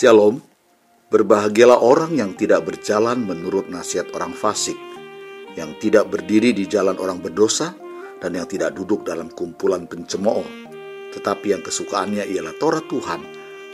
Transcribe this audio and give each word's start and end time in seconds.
Shalom, 0.00 0.40
berbahagialah 1.12 1.76
orang 1.76 2.16
yang 2.16 2.32
tidak 2.32 2.64
berjalan 2.64 3.20
menurut 3.20 3.68
nasihat 3.68 4.08
orang 4.16 4.32
fasik, 4.32 4.80
yang 5.60 5.76
tidak 5.76 6.08
berdiri 6.08 6.56
di 6.56 6.64
jalan 6.64 6.96
orang 6.96 7.20
berdosa, 7.20 7.76
dan 8.16 8.32
yang 8.32 8.48
tidak 8.48 8.72
duduk 8.72 9.04
dalam 9.04 9.28
kumpulan 9.28 9.84
pencemooh, 9.84 10.48
tetapi 11.12 11.52
yang 11.52 11.60
kesukaannya 11.60 12.24
ialah 12.32 12.56
Taurat 12.56 12.88
Tuhan, 12.88 13.20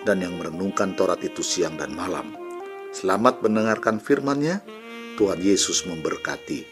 dan 0.02 0.18
yang 0.18 0.34
merenungkan 0.34 0.98
Taurat 0.98 1.23
itu 1.23 1.46
siang 1.46 1.79
dan 1.79 1.95
malam. 1.95 2.34
Selamat 2.90 3.38
mendengarkan 3.46 4.02
firman-Nya, 4.02 4.66
Tuhan 5.14 5.38
Yesus 5.38 5.86
memberkati. 5.86 6.66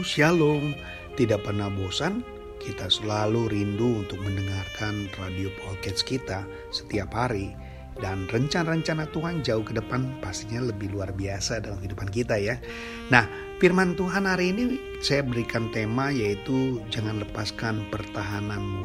Shalom, 0.00 0.72
tidak 1.12 1.44
pernah 1.44 1.68
bosan? 1.68 2.39
Kita 2.60 2.92
selalu 2.92 3.56
rindu 3.56 4.04
untuk 4.04 4.20
mendengarkan 4.20 5.08
radio 5.16 5.48
podcast 5.64 6.04
kita 6.04 6.44
setiap 6.68 7.08
hari 7.16 7.56
dan 8.04 8.28
rencana-rencana 8.28 9.08
Tuhan 9.16 9.40
jauh 9.40 9.64
ke 9.64 9.72
depan 9.72 10.20
pastinya 10.20 10.68
lebih 10.68 10.92
luar 10.92 11.08
biasa 11.16 11.64
dalam 11.64 11.80
kehidupan 11.80 12.12
kita 12.12 12.36
ya. 12.36 12.60
Nah, 13.08 13.24
firman 13.64 13.96
Tuhan 13.96 14.28
hari 14.28 14.52
ini 14.52 14.76
saya 15.00 15.24
berikan 15.24 15.72
tema 15.72 16.12
yaitu 16.12 16.84
jangan 16.92 17.24
lepaskan 17.24 17.80
pertahananmu. 17.88 18.84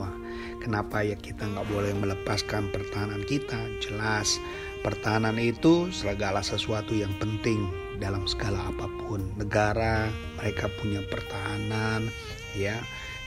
Wah, 0.00 0.16
kenapa 0.64 1.04
ya 1.04 1.16
kita 1.20 1.44
nggak 1.52 1.68
boleh 1.68 1.92
melepaskan 1.92 2.72
pertahanan 2.72 3.20
kita? 3.28 3.60
Jelas, 3.84 4.40
pertahanan 4.80 5.36
itu 5.36 5.92
segala 5.92 6.40
sesuatu 6.40 6.96
yang 6.96 7.12
penting 7.20 7.68
dalam 8.00 8.24
segala 8.24 8.72
apa 8.72 8.88
pun 9.04 9.22
negara 9.38 10.10
mereka 10.40 10.66
punya 10.80 11.04
pertahanan 11.06 12.08
ya. 12.56 12.80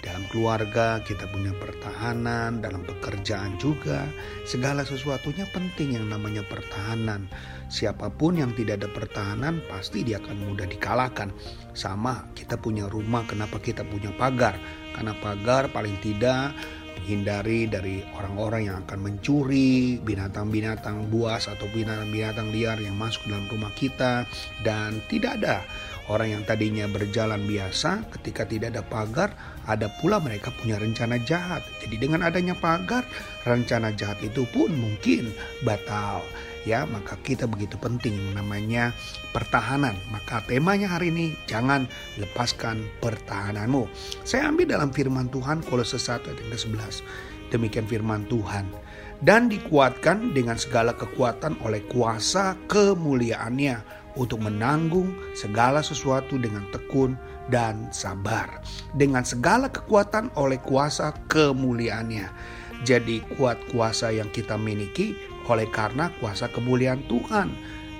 Dalam 0.06 0.22
keluarga 0.30 1.02
kita 1.02 1.26
punya 1.34 1.50
pertahanan 1.58 2.62
dalam 2.62 2.86
pekerjaan 2.86 3.58
juga 3.58 4.06
segala 4.46 4.86
sesuatunya 4.86 5.50
penting 5.50 5.98
yang 5.98 6.06
namanya 6.14 6.46
pertahanan. 6.46 7.26
Siapa 7.74 8.14
pun 8.14 8.38
yang 8.38 8.54
tidak 8.54 8.86
ada 8.86 8.90
pertahanan 8.94 9.66
pasti 9.66 10.06
dia 10.06 10.22
akan 10.22 10.46
mudah 10.46 10.70
dikalahkan. 10.70 11.34
Sama 11.74 12.30
kita 12.38 12.54
punya 12.54 12.86
rumah 12.86 13.26
kenapa 13.26 13.58
kita 13.58 13.82
punya 13.82 14.14
pagar? 14.14 14.62
Karena 14.94 15.18
pagar 15.18 15.74
paling 15.74 15.98
tidak 16.06 16.54
menghindari 17.02 17.68
dari 17.68 18.02
orang-orang 18.18 18.72
yang 18.72 18.78
akan 18.88 19.00
mencuri 19.10 20.02
binatang-binatang 20.02 21.10
buas 21.10 21.46
atau 21.46 21.70
binatang-binatang 21.74 22.50
liar 22.50 22.78
yang 22.82 22.94
masuk 22.94 23.26
dalam 23.26 23.50
rumah 23.50 23.74
kita. 23.74 24.26
Dan 24.62 25.02
tidak 25.10 25.42
ada 25.42 25.66
orang 26.10 26.38
yang 26.38 26.44
tadinya 26.46 26.86
berjalan 26.86 27.42
biasa 27.46 28.06
ketika 28.18 28.46
tidak 28.46 28.78
ada 28.78 28.84
pagar 28.86 29.30
ada 29.66 29.90
pula 30.02 30.22
mereka 30.22 30.54
punya 30.54 30.78
rencana 30.78 31.18
jahat. 31.22 31.66
Jadi 31.82 31.98
dengan 31.98 32.22
adanya 32.22 32.54
pagar 32.54 33.06
rencana 33.46 33.94
jahat 33.94 34.22
itu 34.22 34.46
pun 34.54 34.70
mungkin 34.74 35.34
batal. 35.66 36.22
Ya 36.66 36.86
maka 36.90 37.18
kita 37.22 37.46
begitu 37.46 37.78
penting 37.78 38.18
namanya 38.34 38.94
pertahanan. 39.34 39.94
Maka 40.10 40.42
temanya 40.46 40.90
hari 40.90 41.14
ini 41.14 41.38
jangan 41.46 41.86
lepaskan 42.18 42.86
pertahananmu. 43.02 43.86
Saya 44.26 44.50
ambil 44.50 44.74
dalam 44.74 44.90
firman 44.90 45.30
Tuhan 45.30 45.62
Kolose 45.66 46.02
1 46.02 46.26
ayat 46.26 46.42
ke-11 46.42 47.06
demikian 47.54 47.86
firman 47.86 48.26
Tuhan. 48.30 48.66
Dan 49.24 49.48
dikuatkan 49.48 50.36
dengan 50.36 50.60
segala 50.60 50.92
kekuatan 50.92 51.56
oleh 51.64 51.80
kuasa 51.88 52.60
kemuliaannya 52.68 54.05
untuk 54.16 54.44
menanggung 54.44 55.12
segala 55.36 55.84
sesuatu 55.84 56.40
dengan 56.40 56.64
tekun 56.72 57.20
dan 57.52 57.92
sabar 57.94 58.64
dengan 58.96 59.22
segala 59.22 59.70
kekuatan 59.70 60.34
oleh 60.40 60.58
kuasa 60.64 61.14
kemuliaannya 61.28 62.28
jadi 62.84 63.24
kuat 63.40 63.58
kuasa 63.72 64.12
yang 64.12 64.28
kita 64.36 64.60
miliki 64.60 65.16
oleh 65.48 65.70
karena 65.72 66.12
kuasa 66.20 66.52
kemuliaan 66.52 67.06
Tuhan. 67.08 67.54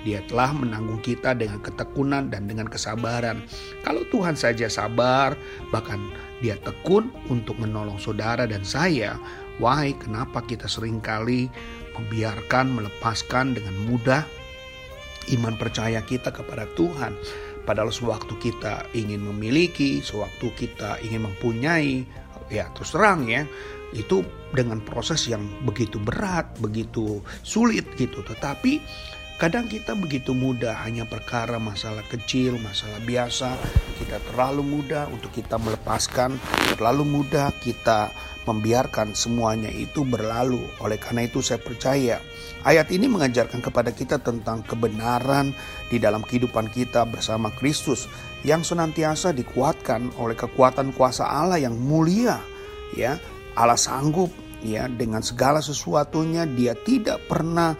Dia 0.06 0.22
telah 0.30 0.54
menanggung 0.54 1.02
kita 1.02 1.34
dengan 1.34 1.58
ketekunan 1.58 2.30
dan 2.30 2.46
dengan 2.46 2.70
kesabaran. 2.70 3.42
Kalau 3.82 4.06
Tuhan 4.14 4.38
saja 4.38 4.70
sabar, 4.70 5.34
bahkan 5.74 5.98
dia 6.38 6.54
tekun 6.62 7.10
untuk 7.26 7.58
menolong 7.58 7.98
saudara 7.98 8.46
dan 8.46 8.62
saya, 8.62 9.18
wahai 9.58 9.98
kenapa 9.98 10.46
kita 10.46 10.70
sering 10.70 11.02
kali 11.02 11.50
membiarkan, 11.98 12.70
melepaskan 12.70 13.58
dengan 13.58 13.74
mudah 13.90 14.22
iman 15.34 15.54
percaya 15.58 16.02
kita 16.04 16.30
kepada 16.30 16.68
Tuhan. 16.78 17.16
Padahal 17.66 17.90
sewaktu 17.90 18.38
kita 18.38 18.86
ingin 18.94 19.26
memiliki, 19.26 19.98
sewaktu 19.98 20.54
kita 20.54 21.02
ingin 21.02 21.26
mempunyai, 21.26 22.06
ya 22.46 22.70
terus 22.70 22.94
terang 22.94 23.26
ya, 23.26 23.42
itu 23.90 24.22
dengan 24.54 24.78
proses 24.82 25.26
yang 25.26 25.42
begitu 25.66 25.98
berat, 25.98 26.46
begitu 26.62 27.18
sulit 27.42 27.86
gitu. 27.98 28.22
Tetapi 28.22 28.78
kadang 29.36 29.68
kita 29.68 29.92
begitu 29.92 30.32
mudah 30.32 30.72
hanya 30.88 31.04
perkara 31.04 31.60
masalah 31.60 32.00
kecil, 32.08 32.56
masalah 32.56 32.96
biasa, 33.04 33.52
kita 34.00 34.16
terlalu 34.32 34.64
mudah 34.64 35.12
untuk 35.12 35.28
kita 35.32 35.60
melepaskan, 35.60 36.40
terlalu 36.76 37.04
mudah 37.04 37.52
kita 37.60 38.08
membiarkan 38.48 39.12
semuanya 39.12 39.68
itu 39.68 40.08
berlalu. 40.08 40.64
Oleh 40.80 40.96
karena 40.96 41.28
itu 41.28 41.44
saya 41.44 41.60
percaya 41.60 42.16
ayat 42.64 42.88
ini 42.88 43.12
mengajarkan 43.12 43.60
kepada 43.60 43.92
kita 43.92 44.16
tentang 44.24 44.64
kebenaran 44.64 45.52
di 45.92 46.00
dalam 46.00 46.24
kehidupan 46.24 46.72
kita 46.72 47.04
bersama 47.04 47.52
Kristus 47.52 48.08
yang 48.40 48.64
senantiasa 48.64 49.36
dikuatkan 49.36 50.16
oleh 50.16 50.38
kekuatan 50.38 50.96
kuasa 50.96 51.28
Allah 51.28 51.60
yang 51.60 51.76
mulia 51.76 52.40
ya 52.94 53.20
Allah 53.58 53.76
sanggup 53.76 54.30
ya 54.62 54.88
dengan 54.88 55.20
segala 55.20 55.60
sesuatunya 55.60 56.46
dia 56.46 56.72
tidak 56.78 57.20
pernah 57.26 57.74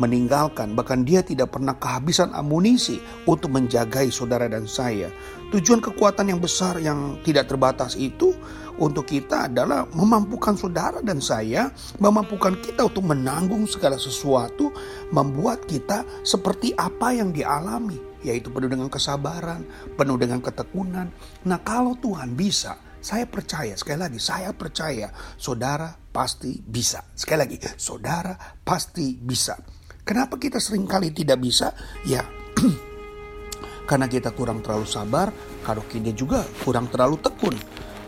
meninggalkan 0.00 0.72
bahkan 0.72 1.04
dia 1.04 1.20
tidak 1.20 1.52
pernah 1.52 1.76
kehabisan 1.76 2.32
amunisi 2.32 3.00
untuk 3.28 3.52
menjagai 3.52 4.08
saudara 4.08 4.48
dan 4.48 4.64
saya. 4.64 5.12
Tujuan 5.52 5.84
kekuatan 5.84 6.32
yang 6.32 6.40
besar 6.40 6.80
yang 6.80 7.20
tidak 7.20 7.52
terbatas 7.52 7.92
itu 8.00 8.32
untuk 8.80 9.04
kita 9.04 9.52
adalah 9.52 9.84
memampukan 9.92 10.56
saudara 10.56 11.04
dan 11.04 11.20
saya, 11.20 11.68
memampukan 12.00 12.56
kita 12.56 12.88
untuk 12.88 13.04
menanggung 13.04 13.68
segala 13.68 14.00
sesuatu, 14.00 14.72
membuat 15.12 15.68
kita 15.68 16.08
seperti 16.24 16.72
apa 16.72 17.12
yang 17.12 17.36
dialami, 17.36 18.00
yaitu 18.24 18.48
penuh 18.48 18.72
dengan 18.72 18.88
kesabaran, 18.88 19.60
penuh 19.92 20.16
dengan 20.16 20.40
ketekunan. 20.40 21.12
Nah, 21.44 21.58
kalau 21.60 22.00
Tuhan 22.00 22.32
bisa, 22.32 22.80
saya 23.02 23.26
percaya, 23.26 23.74
sekali 23.74 23.98
lagi, 23.98 24.22
saya 24.22 24.54
percaya 24.54 25.10
saudara 25.36 25.92
pasti 26.14 26.62
bisa. 26.62 27.02
Sekali 27.12 27.38
lagi, 27.44 27.56
saudara 27.76 28.32
pasti 28.62 29.18
bisa. 29.18 29.58
Kenapa 30.02 30.34
kita 30.34 30.58
sering 30.58 30.82
kali 30.90 31.14
tidak 31.14 31.38
bisa? 31.38 31.70
Ya, 32.02 32.26
karena 33.88 34.10
kita 34.10 34.34
kurang 34.34 34.58
terlalu 34.58 34.86
sabar, 34.86 35.30
kalau 35.62 35.86
kita 35.86 36.10
juga 36.10 36.42
kurang 36.66 36.90
terlalu 36.90 37.22
tekun. 37.22 37.54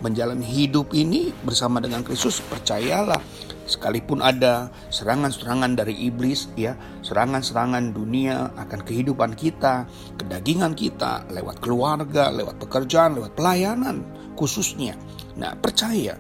Menjalani 0.03 0.45
hidup 0.45 0.91
ini 0.93 1.31
bersama 1.47 1.79
dengan 1.79 2.03
Kristus, 2.03 2.43
percayalah 2.43 3.23
sekalipun 3.65 4.21
ada 4.21 4.69
serangan-serangan 4.93 5.73
dari 5.73 5.97
iblis 6.05 6.53
ya 6.53 6.77
serangan-serangan 7.01 7.97
dunia 7.97 8.53
akan 8.61 8.85
kehidupan 8.85 9.33
kita 9.33 9.89
kedagingan 10.21 10.77
kita 10.77 11.25
lewat 11.33 11.65
keluarga 11.65 12.29
lewat 12.29 12.61
pekerjaan 12.61 13.17
lewat 13.17 13.33
pelayanan 13.33 14.05
khususnya. 14.37 14.99
Nah, 15.41 15.57
percaya 15.57 16.19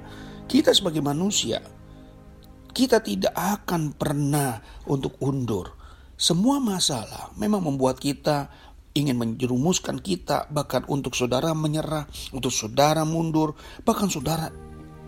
kita 0.48 0.72
sebagai 0.72 1.02
manusia 1.02 1.60
kita 2.74 2.98
tidak 3.00 3.30
akan 3.32 3.94
pernah 3.94 4.58
untuk 4.90 5.14
undur. 5.22 5.70
Semua 6.18 6.58
masalah 6.58 7.30
memang 7.38 7.62
membuat 7.62 8.02
kita 8.02 8.50
ingin 8.94 9.18
menjerumuskan 9.18 9.98
kita 9.98 10.46
bahkan 10.50 10.86
untuk 10.86 11.14
saudara 11.18 11.50
menyerah, 11.54 12.06
untuk 12.30 12.54
saudara 12.54 13.02
mundur, 13.02 13.58
bahkan 13.82 14.06
saudara 14.06 14.50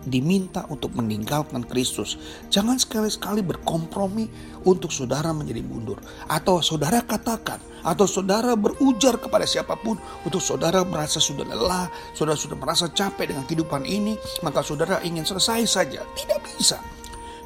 diminta 0.07 0.63
untuk 0.71 0.95
meninggalkan 0.95 1.67
Kristus. 1.67 2.15
Jangan 2.47 2.79
sekali-sekali 2.79 3.43
berkompromi 3.43 4.31
untuk 4.63 4.91
saudara 4.91 5.35
menjadi 5.35 5.59
mundur. 5.63 5.99
Atau 6.31 6.63
saudara 6.63 7.03
katakan, 7.03 7.59
atau 7.83 8.07
saudara 8.07 8.55
berujar 8.55 9.19
kepada 9.19 9.43
siapa 9.43 9.75
pun 9.75 9.99
untuk 10.23 10.39
saudara 10.39 10.83
merasa 10.87 11.19
sudah 11.19 11.43
lelah, 11.43 11.91
saudara 12.15 12.39
sudah 12.39 12.55
merasa 12.55 12.87
capek 12.87 13.35
dengan 13.35 13.43
kehidupan 13.43 13.83
ini, 13.83 14.15
maka 14.43 14.63
saudara 14.63 15.03
ingin 15.03 15.27
selesai 15.27 15.67
saja. 15.67 16.03
Tidak 16.15 16.39
bisa. 16.55 16.79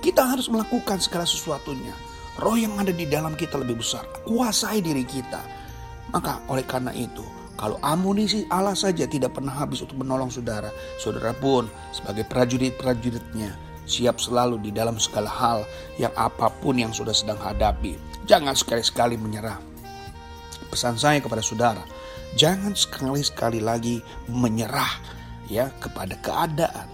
Kita 0.02 0.26
harus 0.26 0.50
melakukan 0.50 0.98
segala 0.98 1.30
sesuatunya. 1.30 1.94
Roh 2.42 2.58
yang 2.58 2.74
ada 2.82 2.90
di 2.90 3.06
dalam 3.06 3.38
kita 3.38 3.62
lebih 3.62 3.86
besar. 3.86 4.02
Kuasai 4.26 4.82
diri 4.82 5.06
kita. 5.06 5.46
Maka 6.10 6.42
oleh 6.50 6.66
karena 6.66 6.90
itu, 6.92 7.22
kalau 7.54 7.78
amunisi 7.86 8.50
Allah 8.50 8.74
saja 8.74 9.06
tidak 9.06 9.38
pernah 9.38 9.54
habis 9.54 9.86
untuk 9.86 10.02
menolong 10.02 10.34
saudara, 10.34 10.74
saudara 10.98 11.38
pun 11.38 11.70
sebagai 11.94 12.26
prajurit-prajuritnya 12.26 13.54
siap 13.86 14.18
selalu 14.18 14.58
di 14.58 14.72
dalam 14.74 14.98
segala 14.98 15.30
hal 15.30 15.60
yang 16.02 16.10
apa 16.18 16.50
pun 16.62 16.82
yang 16.82 16.90
sudah 16.90 17.14
sedang 17.14 17.38
hadapi. 17.38 18.00
Jangan 18.26 18.58
sekali-sekali 18.58 19.22
menyerah. 19.22 19.62
Pesan 20.74 20.98
saya 20.98 21.22
kepada 21.22 21.44
saudara, 21.44 21.84
jangan 22.40 22.74
sekali-sekali 22.74 23.60
lagi 23.60 24.00
menyerah 24.32 24.98
ya 25.52 25.68
kepada 25.84 26.16
keadaan. 26.24 26.88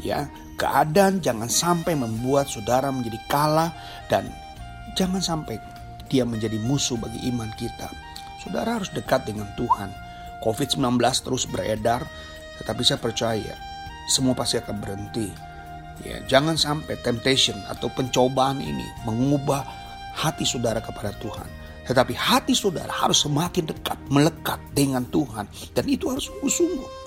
Ya, 0.00 0.32
keadaan 0.60 1.24
jangan 1.24 1.48
sampai 1.48 1.96
membuat 1.96 2.52
saudara 2.52 2.92
menjadi 2.92 3.16
kalah 3.32 3.72
dan 4.12 4.28
jangan 4.92 5.24
sampai 5.24 5.56
dia 6.12 6.28
menjadi 6.28 6.60
musuh 6.60 7.00
bagi 7.00 7.16
iman 7.32 7.48
kita. 7.56 7.88
Saudara 8.44 8.76
harus 8.76 8.92
dekat 8.92 9.24
dengan 9.24 9.48
Tuhan. 9.56 9.88
COVID-19 10.44 11.00
terus 11.24 11.48
beredar, 11.48 12.04
tetapi 12.60 12.84
saya 12.84 13.00
percaya 13.00 13.56
semua 14.08 14.36
pasti 14.36 14.60
akan 14.60 14.76
berhenti. 14.80 15.28
Ya, 16.00 16.20
jangan 16.28 16.56
sampai 16.56 16.96
temptation 17.04 17.56
atau 17.68 17.92
pencobaan 17.92 18.60
ini 18.60 18.88
mengubah 19.04 19.64
hati 20.16 20.48
saudara 20.48 20.80
kepada 20.80 21.12
Tuhan. 21.20 21.48
Tetapi 21.84 22.12
hati 22.16 22.56
saudara 22.56 22.92
harus 22.92 23.24
semakin 23.24 23.68
dekat, 23.68 23.96
melekat 24.08 24.60
dengan 24.72 25.04
Tuhan. 25.08 25.48
Dan 25.76 25.84
itu 25.88 26.08
harus 26.08 26.28
sungguh-sungguh. 26.28 26.99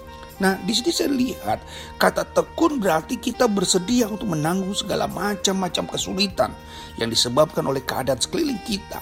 Nah, 0.44 0.60
di 0.60 0.76
sini 0.76 0.92
saya 0.92 1.08
lihat 1.08 1.64
kata 1.96 2.28
tekun 2.36 2.84
berarti 2.84 3.16
kita 3.16 3.48
bersedia 3.48 4.12
untuk 4.12 4.36
menanggung 4.36 4.76
segala 4.76 5.08
macam-macam 5.08 5.96
kesulitan 5.96 6.52
yang 7.00 7.08
disebabkan 7.08 7.64
oleh 7.64 7.80
keadaan 7.80 8.20
sekeliling 8.20 8.60
kita. 8.68 9.00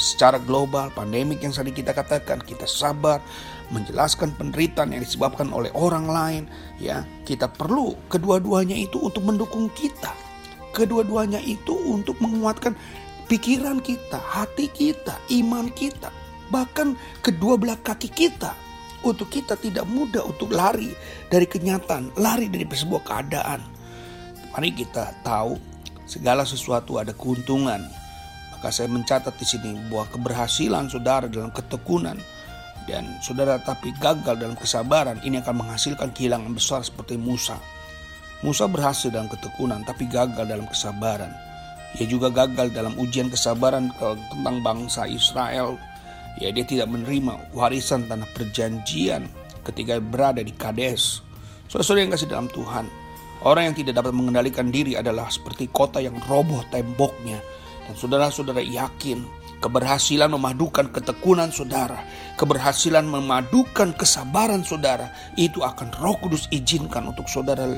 Secara 0.00 0.40
global, 0.40 0.88
pandemik 0.96 1.44
yang 1.44 1.52
tadi 1.52 1.76
kita 1.76 1.92
katakan, 1.92 2.40
kita 2.40 2.64
sabar 2.64 3.20
menjelaskan 3.68 4.32
penderitaan 4.40 4.96
yang 4.96 5.04
disebabkan 5.04 5.52
oleh 5.52 5.68
orang 5.76 6.08
lain, 6.08 6.42
ya. 6.80 7.04
Kita 7.28 7.52
perlu 7.52 8.08
kedua-duanya 8.08 8.78
itu 8.78 8.96
untuk 8.96 9.28
mendukung 9.28 9.68
kita. 9.76 10.16
Kedua-duanya 10.72 11.42
itu 11.44 11.76
untuk 11.84 12.16
menguatkan 12.24 12.72
pikiran 13.28 13.84
kita, 13.84 14.16
hati 14.16 14.72
kita, 14.72 15.20
iman 15.36 15.68
kita, 15.68 16.08
bahkan 16.48 16.96
kedua 17.20 17.60
belah 17.60 17.76
kaki 17.76 18.08
kita 18.08 18.67
untuk 19.12 19.32
kita 19.32 19.56
tidak 19.56 19.88
mudah 19.88 20.24
untuk 20.24 20.52
lari 20.52 20.92
dari 21.32 21.48
kenyataan, 21.48 22.12
lari 22.20 22.52
dari 22.52 22.68
sebuah 22.68 23.02
keadaan. 23.04 23.60
Mari 24.52 24.70
kita 24.74 25.14
tahu 25.24 25.56
segala 26.08 26.42
sesuatu 26.42 27.00
ada 27.00 27.12
keuntungan. 27.16 27.80
Maka 28.52 28.74
saya 28.74 28.90
mencatat 28.90 29.38
di 29.38 29.46
sini 29.46 29.70
bahwa 29.86 30.10
keberhasilan 30.10 30.90
saudara 30.90 31.30
dalam 31.30 31.54
ketekunan 31.54 32.18
dan 32.90 33.06
saudara 33.22 33.60
tapi 33.62 33.94
gagal 34.02 34.34
dalam 34.34 34.58
kesabaran 34.58 35.20
ini 35.22 35.38
akan 35.38 35.62
menghasilkan 35.62 36.10
kehilangan 36.10 36.50
besar 36.56 36.82
seperti 36.82 37.14
Musa. 37.14 37.54
Musa 38.42 38.66
berhasil 38.66 39.14
dalam 39.14 39.30
ketekunan 39.30 39.86
tapi 39.86 40.10
gagal 40.10 40.42
dalam 40.42 40.66
kesabaran. 40.66 41.30
Ia 42.02 42.06
juga 42.10 42.28
gagal 42.34 42.74
dalam 42.74 42.98
ujian 42.98 43.30
kesabaran 43.30 43.94
tentang 43.94 44.58
bangsa 44.60 45.06
Israel 45.06 45.78
ya 46.36 46.52
dia 46.52 46.64
tidak 46.68 46.92
menerima 46.92 47.56
warisan 47.56 48.04
tanah 48.04 48.28
perjanjian 48.36 49.24
ketika 49.64 49.96
berada 50.00 50.44
di 50.44 50.52
Kades. 50.52 51.24
Saudara-saudara 51.68 52.04
yang 52.04 52.12
kasih 52.12 52.28
dalam 52.28 52.48
Tuhan, 52.48 52.84
orang 53.44 53.72
yang 53.72 53.76
tidak 53.76 54.00
dapat 54.00 54.12
mengendalikan 54.16 54.68
diri 54.72 54.96
adalah 54.96 55.28
seperti 55.28 55.68
kota 55.68 56.00
yang 56.00 56.16
roboh 56.28 56.64
temboknya. 56.72 57.40
Dan 57.88 57.94
saudara-saudara 57.96 58.64
yakin 58.64 59.24
keberhasilan 59.60 60.32
memadukan 60.32 60.88
ketekunan 60.88 61.52
saudara, 61.52 62.00
keberhasilan 62.40 63.04
memadukan 63.04 63.92
kesabaran 63.96 64.64
saudara, 64.64 65.12
itu 65.36 65.60
akan 65.60 65.92
roh 66.00 66.16
kudus 66.20 66.48
izinkan 66.48 67.10
untuk 67.10 67.28
saudara 67.28 67.68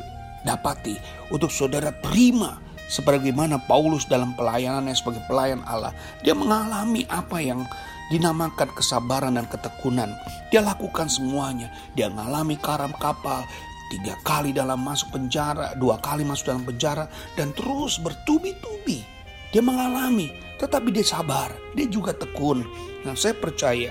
dapati, 0.46 0.94
untuk 1.34 1.50
saudara 1.50 1.90
terima 2.04 2.62
sebagaimana 2.90 3.62
Paulus 3.70 4.04
dalam 4.10 4.34
pelayanannya 4.34 4.92
sebagai 4.98 5.22
pelayan 5.30 5.62
Allah. 5.64 5.94
Dia 6.26 6.34
mengalami 6.34 7.06
apa 7.06 7.38
yang 7.38 7.62
dinamakan 8.10 8.68
kesabaran 8.74 9.38
dan 9.38 9.46
ketekunan. 9.46 10.10
Dia 10.50 10.60
lakukan 10.60 11.06
semuanya. 11.06 11.70
Dia 11.94 12.10
mengalami 12.10 12.58
karam 12.58 12.90
kapal, 12.98 13.46
tiga 13.94 14.18
kali 14.26 14.50
dalam 14.50 14.82
masuk 14.82 15.14
penjara, 15.14 15.72
dua 15.78 15.96
kali 16.02 16.26
masuk 16.26 16.52
dalam 16.52 16.66
penjara, 16.66 17.06
dan 17.38 17.54
terus 17.54 18.02
bertubi-tubi. 18.02 19.06
Dia 19.50 19.62
mengalami, 19.62 20.30
tetapi 20.58 20.94
dia 20.94 21.06
sabar, 21.06 21.50
dia 21.74 21.86
juga 21.86 22.14
tekun. 22.14 22.62
Nah 23.06 23.14
saya 23.16 23.34
percaya 23.34 23.90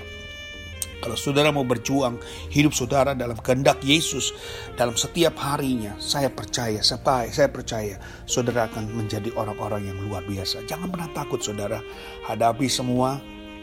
kalau 1.00 1.16
saudara 1.16 1.48
mau 1.48 1.64
berjuang 1.64 2.20
hidup 2.52 2.76
saudara 2.76 3.16
dalam 3.16 3.40
kehendak 3.40 3.80
Yesus 3.80 4.36
dalam 4.76 4.92
setiap 5.00 5.32
harinya, 5.40 5.96
saya 5.96 6.28
percaya, 6.28 6.84
saya, 6.84 7.00
saya 7.32 7.48
percaya 7.48 7.96
saudara 8.28 8.68
akan 8.68 8.92
menjadi 8.92 9.32
orang-orang 9.32 9.88
yang 9.88 9.96
luar 9.96 10.20
biasa. 10.28 10.68
Jangan 10.68 10.92
pernah 10.92 11.08
takut 11.16 11.40
saudara, 11.40 11.80
hadapi 12.28 12.68
semua 12.68 13.16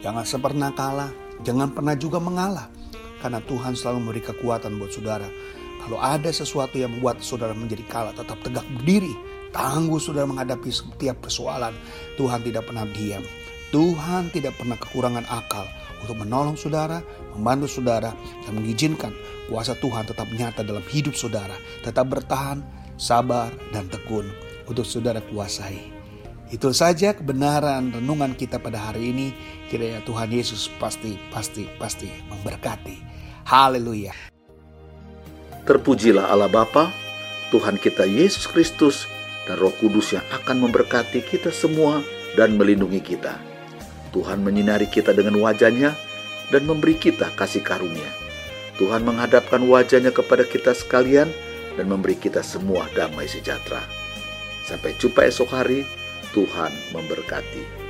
Jangan 0.07 0.23
pernah 0.39 0.71
kalah, 0.71 1.11
jangan 1.43 1.67
pernah 1.75 1.91
juga 1.99 2.23
mengalah. 2.23 2.71
Karena 3.19 3.43
Tuhan 3.43 3.75
selalu 3.75 4.07
memberi 4.07 4.23
kekuatan 4.23 4.79
buat 4.79 4.95
saudara. 4.95 5.27
Kalau 5.83 5.99
ada 5.99 6.31
sesuatu 6.31 6.79
yang 6.79 6.95
membuat 6.95 7.19
saudara 7.19 7.51
menjadi 7.51 7.83
kalah, 7.91 8.15
tetap 8.15 8.39
tegak 8.39 8.63
berdiri. 8.79 9.11
Tangguh 9.51 9.99
saudara 9.99 10.23
menghadapi 10.23 10.71
setiap 10.71 11.27
persoalan. 11.27 11.75
Tuhan 12.15 12.39
tidak 12.39 12.71
pernah 12.71 12.87
diam. 12.87 13.19
Tuhan 13.75 14.31
tidak 14.31 14.55
pernah 14.55 14.79
kekurangan 14.79 15.27
akal 15.27 15.67
untuk 15.99 16.23
menolong 16.23 16.55
saudara, 16.55 17.03
membantu 17.35 17.67
saudara, 17.67 18.15
dan 18.47 18.51
mengizinkan 18.55 19.11
kuasa 19.51 19.75
Tuhan 19.75 20.07
tetap 20.07 20.31
nyata 20.31 20.63
dalam 20.63 20.87
hidup 20.87 21.19
saudara. 21.19 21.59
Tetap 21.83 22.07
bertahan, 22.07 22.63
sabar, 22.95 23.51
dan 23.75 23.91
tekun 23.91 24.31
untuk 24.71 24.87
saudara 24.87 25.19
kuasai. 25.19 25.96
Itu 26.47 26.71
saja 26.71 27.11
kebenaran 27.11 27.91
renungan 27.91 28.31
kita 28.31 28.55
pada 28.63 28.79
hari 28.79 29.11
ini. 29.11 29.27
Kiranya 29.67 29.99
Tuhan 30.07 30.31
Yesus 30.31 30.71
pasti, 30.79 31.19
pasti, 31.27 31.67
pasti 31.75 32.07
memberkati. 32.31 33.03
Haleluya. 33.43 34.15
Terpujilah 35.67 36.31
Allah 36.31 36.47
Bapa, 36.47 36.87
Tuhan 37.51 37.75
kita 37.75 38.07
Yesus 38.07 38.47
Kristus, 38.47 39.03
dan 39.47 39.59
Roh 39.59 39.75
Kudus 39.75 40.15
yang 40.15 40.23
akan 40.31 40.67
memberkati 40.67 41.23
kita 41.23 41.51
semua 41.51 42.03
dan 42.35 42.55
melindungi 42.55 42.99
kita. 42.99 43.35
Tuhan 44.11 44.43
menyinari 44.43 44.87
kita 44.87 45.11
dengan 45.11 45.39
wajahnya 45.39 45.95
dan 46.51 46.63
memberi 46.63 46.95
kita 46.95 47.31
kasih 47.35 47.63
karunia. 47.63 48.07
Tuhan 48.79 49.03
menghadapkan 49.03 49.63
wajahnya 49.67 50.15
kepada 50.15 50.47
kita 50.47 50.71
sekalian 50.71 51.27
dan 51.75 51.85
memberi 51.91 52.15
kita 52.15 52.39
semua 52.39 52.87
damai 52.95 53.27
sejahtera. 53.27 53.83
Sampai 54.67 54.95
jumpa 54.99 55.27
esok 55.27 55.49
hari. 55.51 55.83
Tuhan 56.35 56.71
memberkati. 56.91 57.86